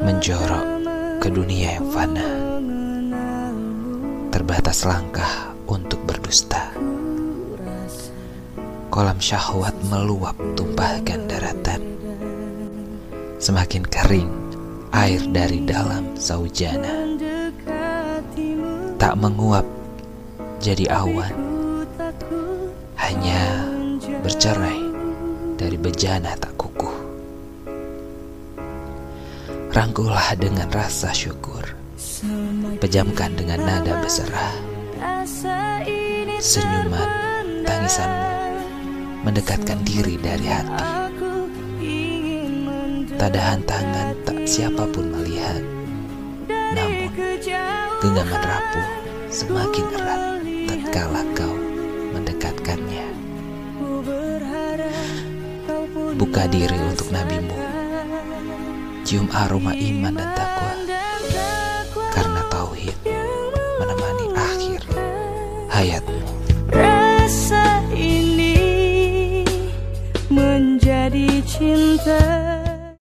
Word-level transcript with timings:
menjorok 0.00 0.66
ke 1.20 1.28
dunia 1.28 1.76
yang 1.76 1.88
fana. 1.92 2.28
Terbatas 4.32 4.88
langkah 4.88 5.52
untuk 5.68 6.00
berdusta. 6.08 6.72
Kolam 8.88 9.20
syahwat 9.20 9.76
meluap 9.92 10.34
tumpahkan 10.56 11.28
daratan. 11.28 11.82
Semakin 13.36 13.84
kering 13.84 14.32
air 14.96 15.20
dari 15.28 15.60
dalam 15.62 16.16
saujana. 16.16 17.04
Tak 18.96 19.14
menguap 19.20 19.66
jadi 20.58 20.88
awan. 20.90 21.36
Hanya 22.96 23.68
bercerai 24.24 24.80
dari 25.60 25.76
bejana 25.76 26.32
tak. 26.40 26.58
Rangkulah 29.78 30.34
dengan 30.34 30.66
rasa 30.74 31.14
syukur, 31.14 31.62
pejamkan 32.82 33.30
dengan 33.38 33.62
nada 33.62 34.02
berserah. 34.02 34.50
Senyuman, 36.42 37.62
tangisanmu 37.62 38.26
mendekatkan 39.22 39.78
diri 39.86 40.18
dari 40.18 40.50
hati. 40.50 40.86
Tadahan 43.22 43.62
tangan 43.62 44.18
tak 44.26 44.50
siapa 44.50 44.82
pun 44.90 45.14
melihat, 45.14 45.62
namun 46.50 47.14
genggaman 48.02 48.42
rapuh 48.42 48.88
semakin 49.30 49.86
erat 49.94 50.22
tatkala 50.66 51.22
kau 51.38 51.54
mendekatkannya. 52.18 53.06
Buka 56.18 56.50
diri 56.50 56.78
untuk 56.82 57.14
nabimu, 57.14 57.77
cium 59.08 59.24
aroma 59.32 59.72
iman 59.72 60.20
dan 60.20 60.36
takwa, 60.36 60.68
karena 62.12 62.44
tauhid 62.52 62.92
menemani 63.80 64.26
akhir 64.36 64.80
hayatmu. 65.72 66.20
Rasa 66.68 67.88
ini 67.96 69.48
menjadi 70.28 71.40
cinta 71.48 72.47